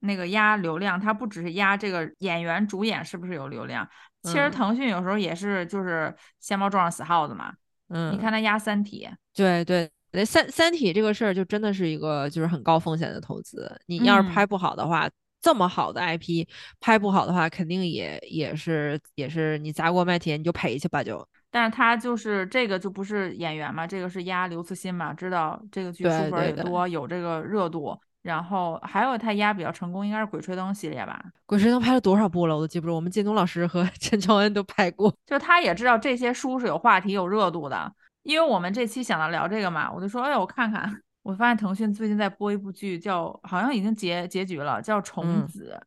[0.00, 3.88] 那个压流量，它不只是压这个演员主演是不是有流量，
[4.22, 7.54] 其实嗯腾讯有时候也是就是瞎猫撞上死耗子嘛。
[7.90, 13.80] 嗯，你看他压《三体》，对对，那三三体这个事儿就真的是一个就是很高风险的投资。
[13.86, 15.08] 你要是嗯拍不好的话，
[15.40, 16.44] 这么好的 IP
[16.80, 21.24] 拍不好的话，肯定也也是也是你砸锅卖铁你就赔去吧就。
[21.56, 27.98] 但是他就是这个就不是演员嘛，这个是压刘慈欣嘛，知道这个剧书粉儿对对也多，有这个热度。
[28.20, 32.94] 然后还有他压比较成功，应该是《鬼吹灯》系列吧，鬼吹灯拍了多少部了，我都记不住。
[32.94, 35.10] 我们靳东老师和 陈乔恩都拍过。
[35.24, 37.90] 就他也知道这些书是有话题、有热度的。
[38.24, 45.80] 因为我们这期想到聊这个嘛，我就说，哎，我看看， 我发现腾讯最近在播一部剧，叫好像已经结结局了，叫《虫嗯子》，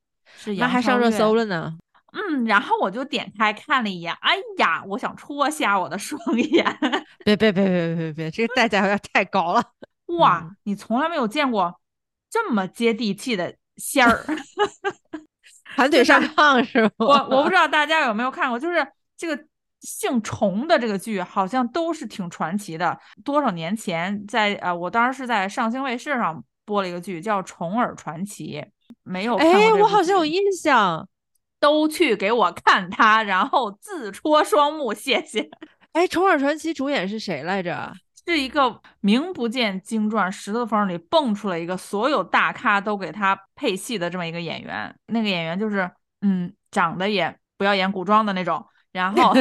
[0.44, 1.78] 是那还上热搜了呢。
[2.14, 6.66] 嗯，然后我就点开看了一眼，哎呀，我想戳瞎我的双眼。
[7.26, 9.64] 别别别别别别，这个代价有点太高了。
[10.18, 11.80] 哇，嗯你从来没有见过
[12.30, 14.26] 这么接地气的仙儿。
[15.76, 16.90] 盘腿上炕是吗？
[16.98, 19.46] 我我不知道大家有没有看过，就是这个
[19.82, 22.98] 姓虫的这个剧，好像都是挺传奇的。
[23.24, 28.62] 多少年前在，呃，我当时是在上星卫视上播了一个剧，叫《虫儿传奇》，
[29.04, 31.08] 没有看过哎，我好像有印象。
[31.60, 35.50] 都去给我看他，然后自戳双目，谢谢。
[35.94, 37.92] 哎，《虫儿传奇》主演是谁来着？
[38.26, 44.96] 是一个名不见经传，石头缝里蹦出了一个所有大咖都给他配戏的这么一个演员。
[45.08, 45.90] 那个演员就是，
[46.22, 49.34] 嗯，长得也不要演古装的那种，然后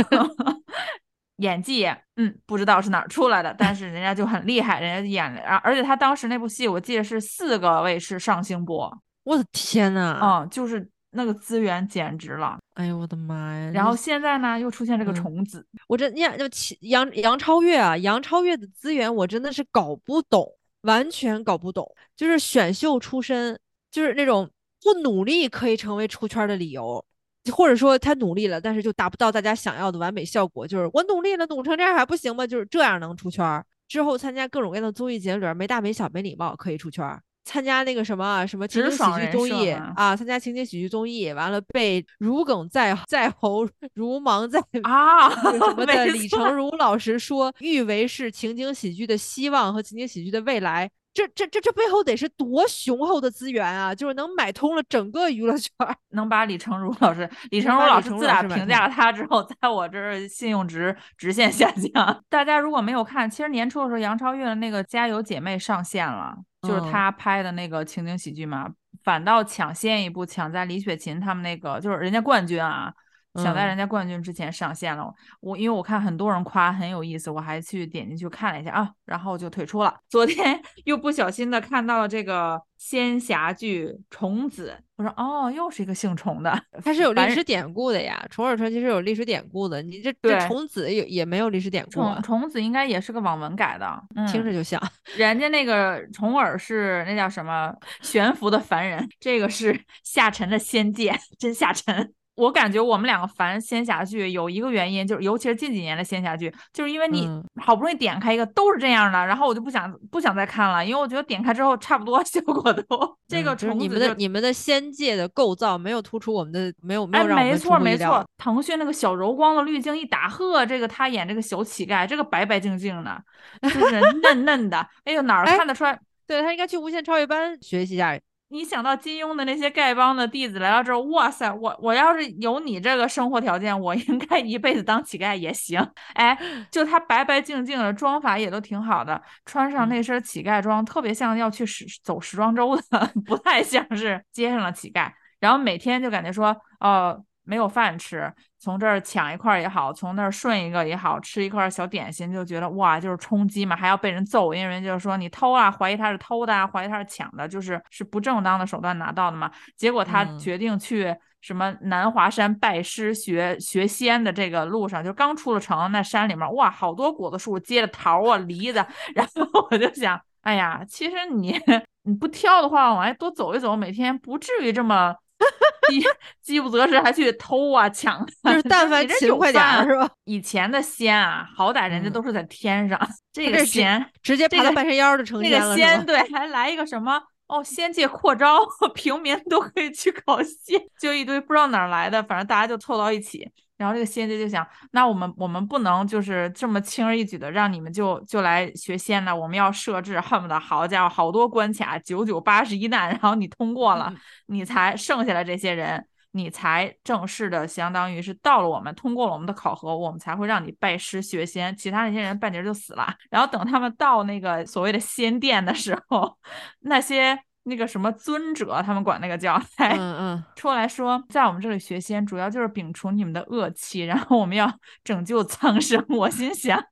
[1.37, 8.91] 演技也，嗯，不知道是哪儿出来的，但是人家就很厉害，人家演了，而且他当时那部戏我记得是四个卫视上星播，
[9.25, 10.19] 我的天呐！
[10.23, 12.59] 嗯，就是那个资源简直了。
[12.75, 13.71] 哎呦我的妈呀！
[13.73, 16.45] 然后现在呢，又出现这个嗯虫子，我这呀，就
[16.83, 20.47] 杨杨超越啊，杨超越的资源我真的是搞不懂，
[20.83, 21.91] 完全搞不懂。
[22.15, 23.59] 就是选秀出身，
[23.91, 24.49] 就是那种
[24.83, 27.05] 不努力可以成为出圈的理由，
[27.51, 30.67] 或者说他努力了，但是就达不到大家想要的完美效果。
[30.67, 32.47] 就是我努力了，努成这样还不行吗？
[32.47, 33.67] 就是这样能出圈儿。
[33.89, 37.23] 之后参加各种各样的综艺节目里边，没大没小没礼貌可以出圈儿。
[37.49, 50.91] 参加那个什么啊什么情景喜剧综艺啊，参加情景喜剧综艺，完了被如鲠在在喉，如芒在 啊，那个什么的李成儒老师说，誉为是情景喜剧的希望和情景喜剧的未来。
[51.15, 53.93] 这这这这背后得是多雄厚的资源啊！
[53.93, 55.97] 就是能买通了整个娱乐圈儿。
[56.11, 62.23] 能把李成儒老师，李成儒老师自打评价了他之后，在我这儿信用值直线下降。
[62.31, 68.73] 大家如果没有看，其实年初的时候，杨超越的那个《加油姐妹》上线了，就是他拍的那个情景喜剧嘛，
[69.05, 72.93] 反倒抢先一步，抢在李雪琴他们那个，就是人家冠军啊。
[73.39, 79.95] 想在嗯人家冠军之前上线了，我因为我看很多人夸很有意思，我还去点进去看了一下啊，然后就退出了。
[80.09, 89.83] 昨天 又不小心的看到了这个仙侠剧《虫子》，我说哦，又是一个姓虫的， 它是有历史典故的呀，《虫耳传奇》是有历史典故的。
[89.83, 94.81] 你这这对虫子也也没有历史典故啊虫，虫子应该也是个网文改的， 嗯、听着就像。
[95.17, 102.13] 人家那个虫耳是那叫什么悬浮的凡人，这个是下沉的仙界，真下沉。
[102.39, 123.23] 我感觉我们两个烦仙侠剧有一个原因，就是尤其是近几年的仙侠剧，就是因为你嗯好不容易点开一个都是这样的，然后我就不想不想再看了，因为我觉得点开之后差不多 效果都这个虫子你们的你们的仙界的构造没有突出我们的，没有没哎，有让哎没错没错，腾讯那个小柔光的滤镜一打，呵，这个他演这个小乞丐，这个白白净净的，
[123.63, 125.99] 就是嫩嫩的，哎呦哪儿哎看得出来？
[126.27, 128.19] 对他应该去无限超越班学习一下。
[128.51, 135.79] 你想到金庸的那些丐帮的弟子来到这儿，哇塞，我我要是有你这个生活条件，我应该一辈子当乞丐也行。
[136.15, 136.37] 哎，
[136.71, 145.13] 就他白白净净的，妆法也都挺好的，穿上嗯那身乞丐装，特别像要去时走时装周的， 不太像是街上的乞丐。
[145.41, 159.51] 然后每天就感觉说，哦，没有饭吃，从这儿抢一块儿也好，从那儿顺一个也好，吃一块小点心，就觉得哇，就是充饥嘛，还要被人揍，因为人就是说你偷啊，怀疑他是偷的啊，怀疑他是抢的，就是是不正当的手段拿到的嘛。
[159.77, 171.57] 结果他嗯决定去什么南华山拜师学学仙的这个路上，就刚出了城，那山里面哇，好多果子树，结着桃啊、梨子， 然后我就想，哎呀，其实你
[172.03, 175.15] 你不挑的话，往外多走一走，每天不至于这么。
[175.89, 176.03] 饥
[176.43, 180.09] 饥不择食，还去偷啊抢啊，就是 但凡勤快点儿是吧？
[180.25, 182.99] 以前的仙啊，好歹人家嗯都是在天上，
[183.33, 186.07] 这个仙直接这个爬到半山腰儿就成那仙了，那个仙？
[186.07, 188.59] 对，还来一个什么哦，仙界扩招，
[188.95, 193.51] 平民都可以去考仙，就一堆不知道哪儿来的，反正大家就凑到一起。
[193.79, 204.13] 然后这个仙界就想，那我们我们不能就是这么轻而易举的让你们就就来学仙呢，我们要设置，恨不得好家伙好多关卡，九九八十一难， 然后你通过了，
[204.49, 206.05] 你才剩下来这些人。
[206.33, 211.75] 你才正式的，相当于是到了我们通过了我们的考核，我们才会让你拜师学仙。
[211.75, 213.09] 其他那些人半截就死了。
[213.31, 216.37] 然后等他们到那个所谓的仙殿的时候，
[216.81, 217.37] 那些
[217.69, 224.73] 那个什么尊者，他们管那个叫，嗯嗯，出来说，在我们这里学仙，主要就是摒除你们的恶气，然后我们要
[225.05, 226.05] 拯救苍生。
[226.09, 226.83] 我心想，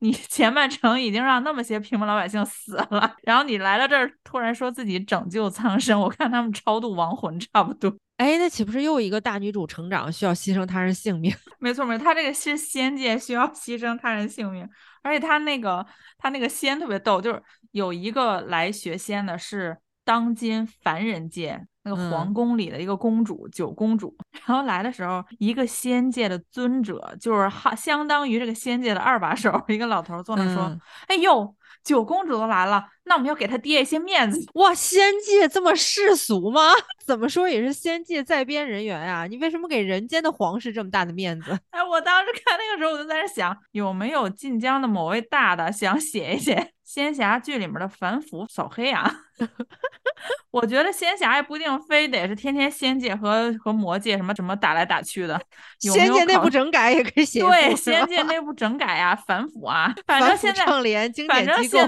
[0.00, 7.94] 你前半程已经让那么些平民老百姓死了，然后你来到这儿，突然说自己拯救苍生，我看他们超度亡魂差不多。
[8.16, 11.32] 哎，那岂不是又一个大女主成长需要牺牲他人性命？
[11.60, 14.68] 没 错没错，他这个是仙界需要牺牲他人性命，
[15.02, 15.86] 而且他那个
[16.18, 19.78] 他那个仙特别逗，就是有一个来学仙的是
[20.08, 24.16] 当今凡人界那个皇宫里的一个公主九公主，
[24.46, 30.74] 然后来的时候一个仙界的尊者，就是哈相当于这个仙界的二把手，一个老头坐那说
[31.08, 34.74] ：“哎呦。”九公主都来了，那我们要给她爹一些面子哇！
[34.74, 36.60] 仙界这么世俗吗？
[37.06, 39.26] 怎么说也是仙界在编人员啊！
[39.26, 41.58] 你为什么给人间的皇室这么大的面子？
[41.70, 49.14] 哎，我当时看那个时候，我就在那想，有没有晋江的某位大大想写一写仙侠剧里面的反腐扫黑啊？
[50.50, 55.38] 我觉得仙侠也不一定非得是天天仙界和和魔界什么什么打来打去的，
[55.78, 57.42] 仙界内部整改也可以写。
[57.42, 61.78] 对，仙界内部整改啊，反腐啊，反正现在倡廉经典机构。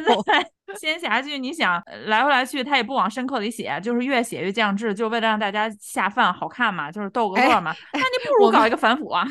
[0.76, 7.74] 仙侠剧，你想来回来去，他也不往深刻里写，就是越写越降智，就为了让大家下饭好看嘛，就是逗个乐嘛。
[7.94, 9.26] 那你不如搞一个反腐啊，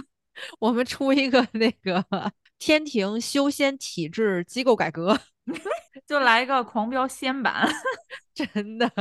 [0.58, 2.04] 我们出一个那个
[2.60, 5.20] 天庭修仙体制机构改革。
[6.06, 7.68] 就来一个狂飙仙版，
[8.36, 8.92] 真的，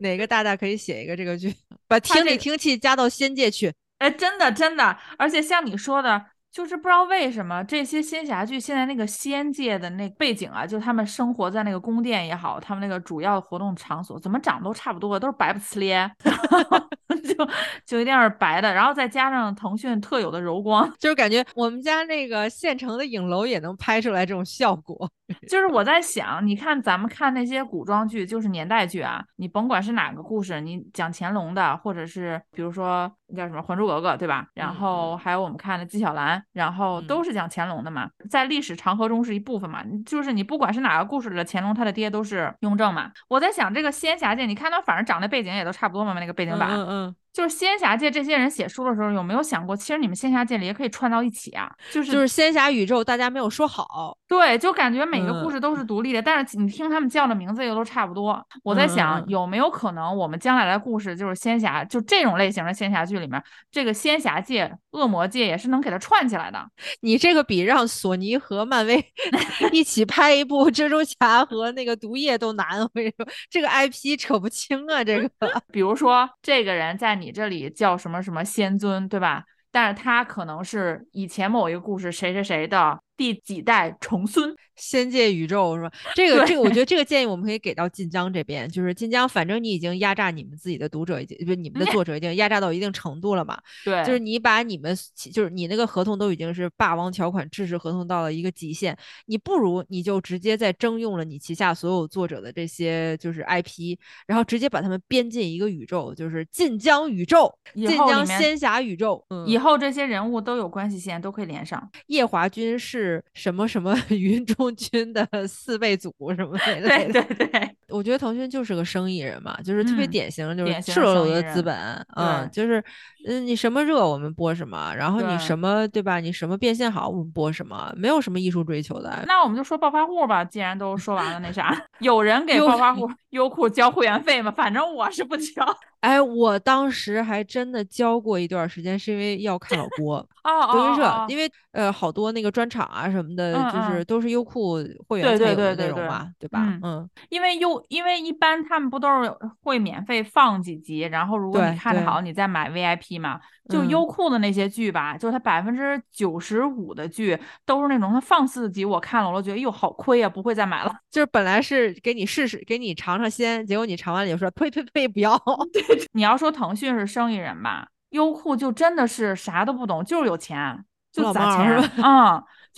[0.00, 1.54] 哪个大大可以写一个这个剧，
[1.86, 3.72] 把听力听器加到仙界去？
[3.98, 6.26] 哎，真的真的，而且像你说的。
[6.54, 16.08] 就是不知道为什么这些仙侠剧现在那个仙界的那背景啊，就他们生活在那个宫殿也好，他们那个主要活动场所怎么长都差不多，都是白不呲咧，
[17.26, 17.48] 就
[17.86, 25.10] 就一定是白的，然后再加上腾讯特有的柔光， 就是感觉我们家那个现成的影楼也能拍出来这种效果。
[25.48, 34.46] 就是我在想，你看咱们看那些古装剧，就是年代剧啊，你甭管是哪个故事，你讲乾隆的，或者是比如说叫什么《还珠格格》，对吧？
[34.54, 39.82] 然后还有我们看的纪晓岚，然后都是讲乾隆的嘛，在历史长河中是一部分嘛。
[40.06, 43.10] 就是你不管是哪个故事里的乾隆，他的爹都是雍正嘛。
[43.28, 46.70] 我在想这个仙侠界，你看他反正长的背景也都差不多嘛，那个背景板。
[46.70, 47.16] 嗯嗯。
[47.34, 51.68] 就是仙侠界这些人写书的时候，有没有想过，其实你们仙侠界里也可以串到一起啊？
[51.90, 54.16] 就是就是仙侠宇宙，大家没有说好。
[54.28, 58.40] 对，就感觉每个故事都是独立的，但是你听他们叫的名字又都差不多。
[58.62, 66.64] 我在想，有没有可能我们将来的故事就是仙侠，就这种类型的仙侠剧里面，这个仙侠界、恶魔界也是能给它串起来的。
[67.00, 69.04] 你这个比让索尼和漫威
[69.72, 72.80] 一起拍一部蜘蛛侠和那个毒液都难。
[72.80, 75.02] 我跟你说，这个 IP 扯不清啊。
[75.02, 75.28] 这个，
[75.72, 77.23] 比如说这个人在你。
[77.24, 79.42] 你这里叫什么什么仙尊，对吧？
[79.70, 83.00] 但是他可能是以前某一个故事谁谁谁的。
[83.16, 84.54] 第几代重孙？
[84.76, 85.92] 仙界宇宙是吧？
[86.16, 93.56] 这个这个，我觉得 这个建议我们可以给到晋江这边，就是晋江，反正你已经压榨你们自己的读者，已经不是你们的作者已经压榨到一定程度了嘛？
[93.84, 94.92] 对，就是你把你们
[95.30, 98.96] 就是你那个合同都已经是霸王条款制式合同到了一个极限，
[99.26, 103.96] 你不如你就直接再征用了你旗下所有作者的这些就是 IP，
[104.26, 111.88] 然后直接把他们编进一个宇宙，就是晋江宇宙，晋江仙侠宇宙，以后这些人物都有关系线，都可以连上。
[112.08, 113.03] 夜华君是。
[113.04, 116.80] 是什么什么 云中君的四倍组什么的？
[116.88, 121.74] 对对对，我觉得腾讯就是个生意人嘛，就是特别典型，就是赤裸裸的资本，
[122.16, 122.82] 嗯，就是
[123.26, 126.18] 嗯，你什么热我们播什么，然后你什么对吧？
[126.20, 129.22] 你什么变现好我们播什么，没有什么艺术追求的。
[129.26, 134.50] 那我们就说暴发户吧，既然都说完了，那啥， 有人给暴发户优酷交会员费吗？
[134.50, 135.64] 反正我是不交。
[136.00, 144.78] 哎，我当时还真的交过一段时间，是因为要看老郭德云社，因为呃好多那个专场啊什么的，就是都是优酷
[145.08, 146.78] 会员才有的内容嘛，对吧？
[146.82, 153.40] 嗯，因为优，因为一般他们不都是会免费放几集，然后如果你看的好，你再买 VIP 嘛。
[153.70, 160.94] 就优酷的那些剧吧，就是它百分之九十五的剧都是那种它放四集，我看了我都觉得哟好亏啊，不会再买了。
[161.10, 165.40] 就是本来是给你试试，给你尝尝鲜，结果你尝完了就说呸呸呸，不要。
[166.12, 172.02] 你要说腾讯是生意人吧，优酷就真的是啥都不懂，就是有钱，就砸钱是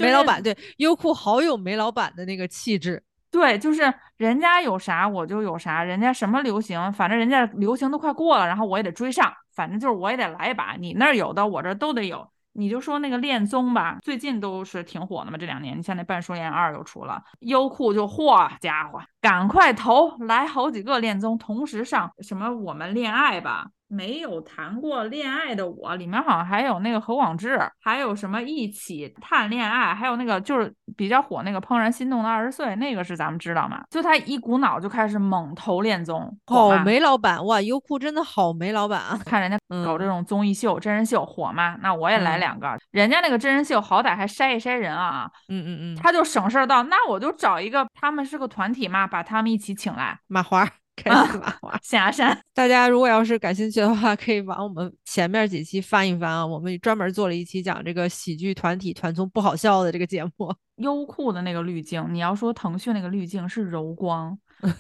[0.03, 0.09] 吧？
[0.09, 3.03] 啊，煤老板对优酷好有煤老板的那个气质。
[3.30, 12.26] 对，就是人家有啥我就有啥，人家什么流行，反正人家流行都快过了，然后我也得追上，反正就是我也得来一把，你那儿有的我这都得有。
[12.59, 23.66] 你就说那个恋综吧，最近都是挺火的嘛，这两年，你像那《半熟恋二》又出了，优酷就嚯家伙，赶快投来好几个恋综同时上，什么我们恋爱吧。
[23.89, 33.82] 没有谈过恋爱的我，里面好像还有那个何广智，还有什么一起谈恋爱，还有那个就是比较火那个怦然心动的二十岁，那个是咱们知道吗？
[33.91, 37.61] 就他一股脑就开始猛投恋综，好煤老板哇！
[37.61, 39.18] 优酷真的好煤老板啊！
[39.24, 41.76] 看人家搞这种综艺秀、真人秀火吗？
[41.80, 42.76] 那我也来两个。
[42.91, 50.68] 人家那个真人秀好歹还筛一筛人啊，嗯嗯嗯，他就省事儿到，那我就找一个，他们是个团体嘛，把他们一起请来，马华。
[50.97, 52.36] 开心麻花，下山。
[52.55, 56.44] 大家如果要是感兴趣的话，可以往我们前面几期翻一翻啊。
[56.44, 60.55] 我们专门做了一期讲这个喜剧团体团综不好笑的这个节目。
[60.76, 64.36] 优酷的那个滤镜，你要说腾讯那个滤镜是柔光。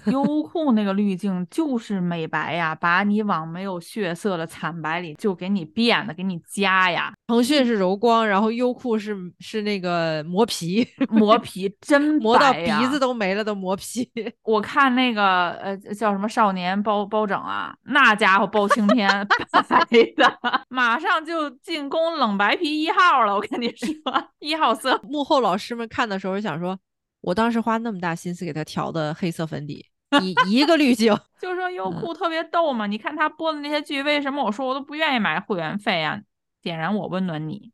[0.06, 7.12] 优酷那个滤镜就是美白呀，把你往没有血色的惨白里就给你变的，给你加呀。
[7.26, 14.08] 腾讯是柔光，然后优酷是是那个磨皮，磨皮真磨到鼻子都没了的磨皮。
[14.42, 19.08] 我看那个呃叫什么少年包包拯啊，那家伙包青天
[19.50, 23.34] 白的， 马上就进攻冷白皮一号了。
[23.34, 23.96] 我跟你说，
[24.38, 25.00] 一号色。
[25.02, 26.78] 幕后老师们看的时候想说。
[27.26, 29.84] 我当时花那么大心思给他调的黑色粉底，
[30.22, 31.12] 一一个滤镜，
[31.42, 32.86] 就说优酷特别逗嘛。
[32.86, 36.20] 你看他播的那些剧，为什么我说我都不愿意买会员费啊？
[36.62, 37.72] 点燃我，温暖你。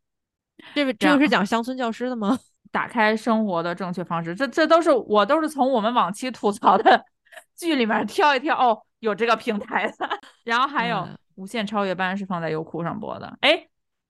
[0.73, 2.39] 这个这个是讲乡村教师的吗？
[2.71, 7.05] 打开生活的正确方式，这这都是我都是从我们往期吐槽的
[7.55, 8.57] 剧里面挑一挑。
[8.57, 10.09] 哦，有这个平台的，
[10.43, 10.95] 然后还有
[11.35, 13.37] 《无限超越班》是放在优酷上播的。
[13.41, 13.67] 哎，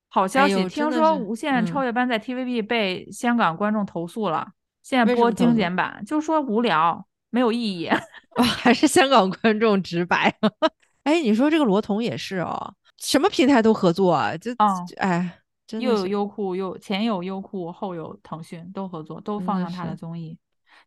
[0.07, 4.47] 好消息，听说《无限超越班》在 TVB 被香港观众投诉了。
[4.83, 7.89] 现在播精简版，就说无聊，没有意义。
[8.35, 10.35] 还是香港观众直白。
[11.03, 14.51] 哎，你说这个罗彤也是哦，什么平台都合作啊，就
[14.97, 15.39] 哎，
[15.71, 20.37] 又有优酷，又前有优酷，后有腾讯，都合作，都放上他的综艺，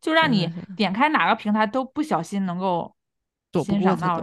[0.00, 2.94] 就让你点开哪个平台都不小心能够
[3.64, 4.22] 欣赏到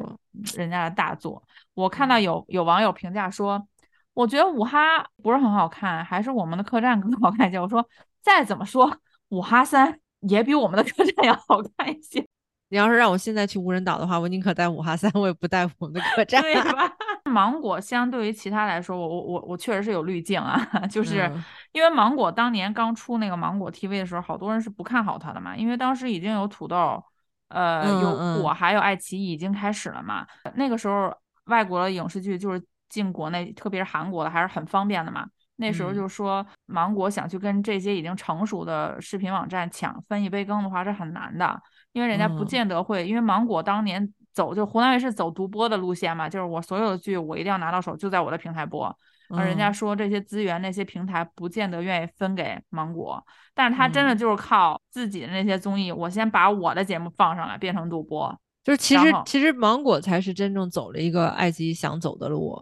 [0.56, 1.42] 人家的大作。
[1.74, 3.68] 我看到有有网友评价说，
[4.14, 7.60] 我觉得五哈不是很好看，还是我们的客栈更好看一些。
[7.60, 7.88] 我说
[8.22, 8.96] 再怎么说。
[9.34, 12.24] 五哈三也比我们的客栈 要好看一些。
[12.70, 16.42] 你要是让我现在去无人岛的话，我宁可带五哈三，我也不带我们的客栈。
[16.42, 16.92] 对吧？
[17.26, 20.60] 芒果相对于其他来说，我我我我确实是有滤镜啊，
[20.90, 21.32] 就是
[21.72, 27.04] 因为芒果当年刚出那个芒果 TV 的时候，好多人是不看好它的嘛，因为当时已经有土豆、
[27.50, 30.28] 呃优酷还有爱奇艺已经开始了嘛。
[30.56, 31.12] 那个时候
[31.46, 35.26] 外国的影视剧就是进国内，特别是韩国的，还是很方便的嘛。
[35.58, 48.96] 那时候就说芒果想去跟这些已经成熟的视频网站抢分一杯羹的话是很难的，因为人家不见得会，因为芒果当年走就湖南卫视走独播的路线嘛，就是我所有的剧我一定要拿到手，就在我的平台播。
[49.30, 53.24] 而人家说这些资源那些平台不见得愿意分给芒果，
[53.56, 62.62] 但是他真的就是靠自己的那些综艺，我先把我的节目放上来变成独播，就是其实其实芒果才是真正走了一个爱奇艺想走的路。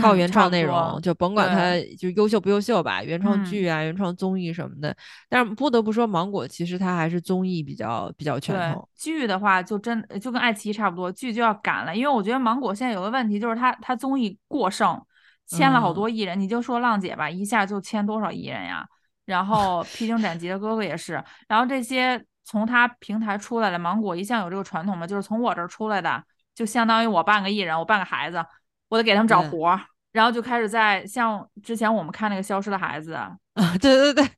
[0.00, 4.96] 靠原创内容，就甭管它就优秀不优秀吧，原创剧啊、原创综艺什么的。
[5.28, 8.88] 但是不得不说，芒果其实它还是综艺比较比较全头。
[8.96, 11.94] 剧的话，就真就跟爱奇艺差不多，剧就要赶了。
[11.94, 14.98] 因为我觉得芒果现在有个问题，就是它它综艺过剩，
[15.46, 16.40] 签了好多艺人。
[16.40, 18.86] 你就说浪姐吧，一下就签多少艺人呀？
[19.26, 21.22] 然后披荆斩棘的哥哥也是。
[21.48, 26.24] 然后这些从他平台出来的，芒果一向有这个传统嘛，就是从我这儿出来的，
[26.54, 28.42] 就相当于我半个艺人，我半个孩子。
[28.88, 29.80] 我得给他们找活儿，
[30.12, 33.36] 然后就开始在像之前我们看那个《消失的孩子》啊，
[33.80, 34.28] 对对对，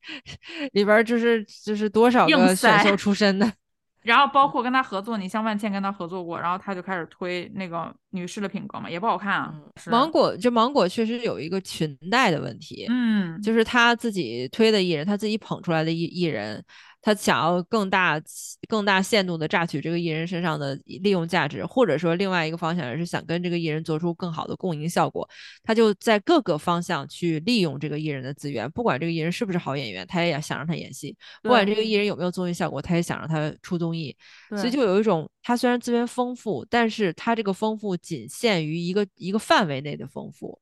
[0.72, 3.52] 里边就是就是多少个选秀出身的，
[4.02, 9.54] 然后包括跟他合作，你像万茜跟他合作过，然后他就开始推那个女士的品格嘛，也不好看啊。
[9.86, 16.64] 芒果就芒果确实有一个裙带的问题，嗯，就是他自己推的艺人，他自己捧出来的艺艺人。
[17.00, 18.20] 他想要更大、
[18.68, 25.26] 更大限度的榨取这个艺人身上的利用价值，或者说另外一个方向也是想跟这个艺人做出更好的共赢效果。
[25.62, 34.14] 他就在各个方向去利用这个艺人的资源，不管这个艺人是不是好演员，他也想让他演戏；不管这个艺人有没有综艺效果，他也想让他出综艺。
[34.50, 40.60] 所以就有一种，他虽然资源丰富，但是他这个丰富仅限于一个一个范围内的丰富。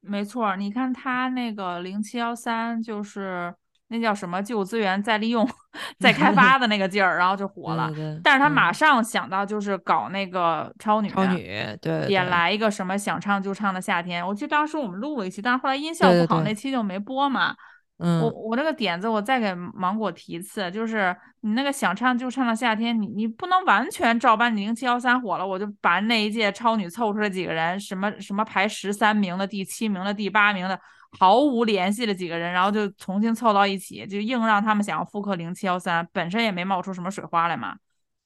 [0.00, 3.52] 没错，你看他那个零七幺三就是。
[3.88, 5.48] 那叫什么旧资源再利用、
[6.00, 7.90] 再开 发的那个劲儿，然后就火了。
[8.22, 14.26] 但是他马上想到就是搞那个超女，超女对，也来一个什么想唱就唱的夏天。
[14.26, 17.54] 我记得当时我们录了一期，但是后来音效不好，那期就没播嘛。
[17.98, 30.78] 嗯，我我这个点子我再给芒果提一次，就是你那个想唱就唱的夏天，你你不能完全照搬你零七幺三火了，我就把那一届超女凑出来几个人，什么什么排十三名的、第七名的、第八名的，
[31.18, 37.76] 毫无联系的几个人，然后就重新凑到一起，就硬让他们想要复刻零七幺三，本身也没冒出什么水花来嘛。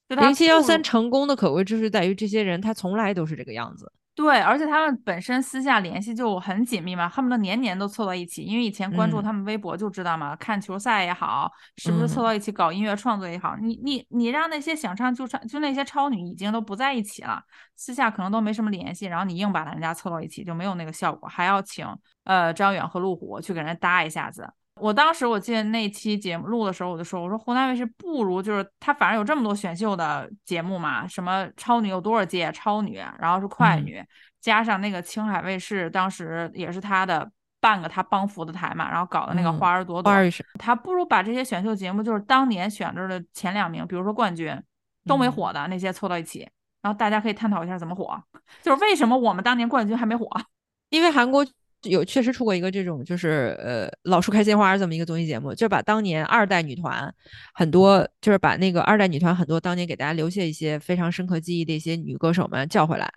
[0.09, 3.91] 零七幺三成功的可贵之处在于，这些人他从来都是这个样子。
[4.21, 8.43] 对，而且他们本身私下联系就很紧密嘛，恨不得年年都凑到一起。
[8.43, 17.41] 因为以前关注他们微博就知道嘛，看球赛也好，是不是凑到一起搞音乐创作也好，你你你让那些想唱就唱，就那些超女已经都不在一起了，
[17.75, 21.87] 私下可能都没什么联系，然后你硬把人家凑到一起，就没有那个效果，还要请
[22.25, 24.47] 呃张远和路虎去给人搭一下子。
[24.81, 34.03] 我当时我记得那期节目录的时候，我就说，我说湖南卫视不如就是他，反正有这么多选秀的节目嘛，什么超女有多少届超女，然后是快女，
[34.41, 40.11] 加上那个青海卫视当时也是他的半个他帮扶的台嘛，然后搞的那个花儿朵朵，
[40.57, 44.59] 他不如把这些选秀节目，就是当年选着的前两名，比如说冠军
[45.05, 46.49] 都没火的那些凑到一起，
[46.81, 48.19] 然后大家可以探讨一下怎么火，
[48.63, 50.27] 就是为什么我们当年冠军还没火，
[50.89, 51.45] 因为韩国。
[51.83, 57.13] 有确实出过一个这种，就是呃老树开鲜花这么一个综艺节目，就是把当年二代女团
[57.53, 63.11] 很多，就是把那个二代女团很多当年给大家留下一些非常深刻记忆的一些女歌手们叫回来，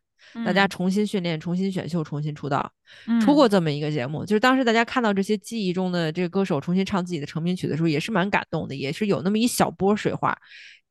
[0.46, 2.72] 大家重新训练、重新选秀、重新出道，
[3.20, 4.24] 出过这么一个节目。
[4.24, 10.36] 就是当时大家看到这些记忆中的这个歌手重新唱自己的成名曲的时候，也是蛮感动的，也是有那么一小波水花。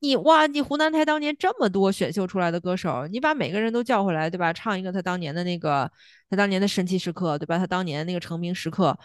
[0.04, 4.52] 你哇，你湖南台当年这么多选秀出来的歌手，你把每个人都叫回来，对吧？
[4.52, 5.90] 唱一个他当年的那个，
[6.30, 7.58] 他当年的神奇时刻，对吧？
[7.58, 9.00] 他当年那个成名时刻，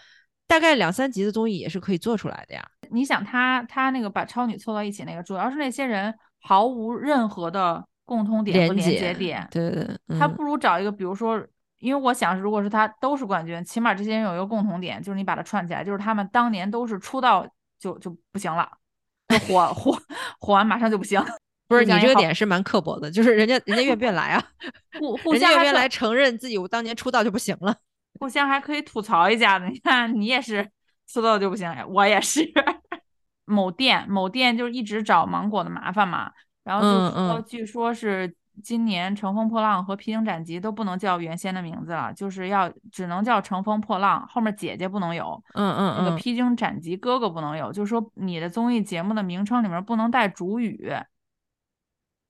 [0.45, 2.67] 大概两三集的综艺也是可以做出来的呀。
[2.91, 11.41] 你想他他那个把超女凑到一起那个，主要是那些人毫无任何的共通点和连接点，对对对，他不如找一个，比如说，
[11.79, 17.47] 因为我想，如果是他都是冠军，起码这些人有一个共同点，就是你把它串起来，就是他们当年都是出道
[17.79, 18.69] 就就不行了。
[19.47, 19.95] 火 火
[20.39, 21.23] 火完马上就不行，
[21.67, 24.43] 不是你这个点是蛮刻薄的，就是人家人家愿不愿来啊？
[24.99, 27.75] 互互相愿不愿来承认自己我当年出道就不行了？
[28.19, 29.67] 互相还可以吐槽一下呢。
[29.67, 30.69] 你看你也是
[31.07, 32.51] 出道就不行，我也是。
[33.45, 36.31] 某店某店就是一直找芒果的麻烦嘛，
[36.63, 38.35] 然后就说据说是。
[38.63, 50.91] 今年《乘风破浪》和《披荆斩棘》都不能叫原先的名字了，就是要只能叫《乘风破浪》，后面姐姐不能有，嗯嗯那个《披荆斩棘》哥哥不能有，就是说你的综艺节目的名称里面不能带主语。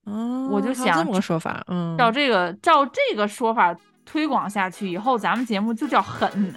[0.06, 3.76] 嗯，我就想这么个说法，嗯，照这个照这个说法
[4.06, 6.30] 推广下去，以后咱们节目就叫狠。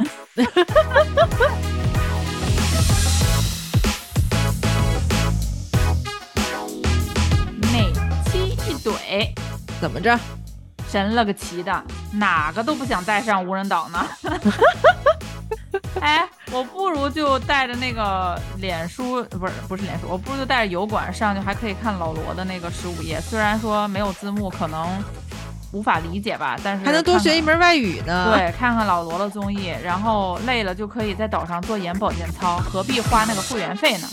[7.74, 7.92] 每
[8.26, 9.53] 期一怼？
[9.84, 10.18] 怎么着？
[10.90, 14.08] 神了个奇的，哪个都不想带上无人岛呢。
[16.00, 23.20] 哎，我不如就带着那个脸书，不是不是脸书，我不如就带着油管上去，还可以看老罗的那个十五页。
[23.20, 24.88] 虽然说没有字幕，可能
[25.74, 28.32] 无法理解吧，但是还能多学一门外语呢。
[28.34, 34.08] 对，看看老罗的综艺，然后累了就可以在岛上做眼保健操，何必花那个会员费呢？